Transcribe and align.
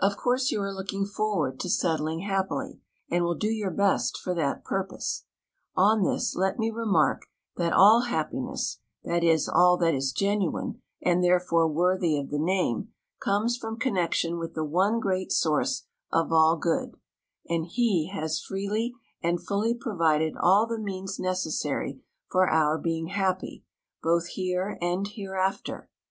Of 0.00 0.18
course 0.18 0.50
you 0.50 0.60
are 0.60 0.70
looking 0.74 1.06
forward 1.06 1.60
to 1.60 1.70
settling 1.70 2.18
happily, 2.20 2.82
and 3.10 3.24
will 3.24 3.34
do 3.36 3.48
your 3.48 3.70
best 3.70 4.18
for 4.18 4.34
that 4.34 4.64
purpose. 4.64 5.24
On 5.74 6.02
this 6.02 6.34
let 6.36 6.58
me 6.58 6.70
remark 6.70 7.22
that 7.56 7.72
all 7.72 8.02
happiness 8.02 8.80
(that 9.02 9.24
is, 9.24 9.48
all 9.48 9.78
that 9.78 9.94
is 9.94 10.12
genuine, 10.12 10.82
and 11.00 11.24
therefore 11.24 11.68
worthy 11.68 12.18
of 12.18 12.28
the 12.28 12.38
name) 12.38 12.92
comes 13.18 13.56
from 13.56 13.78
connection 13.78 14.36
with 14.38 14.52
the 14.52 14.62
one 14.62 15.00
great 15.00 15.32
source 15.32 15.84
of 16.12 16.30
all 16.30 16.58
good, 16.58 16.98
and 17.48 17.64
He 17.64 18.08
has 18.08 18.42
freely 18.42 18.92
and 19.22 19.40
fully 19.42 19.72
provided 19.72 20.34
all 20.36 20.66
the 20.66 20.78
means 20.78 21.18
necessary 21.18 22.02
for 22.28 22.46
our 22.50 22.76
being 22.76 23.06
happy, 23.06 23.64
both 24.02 24.26
here 24.26 24.76
and 24.82 25.08
hereafter. 25.08 25.88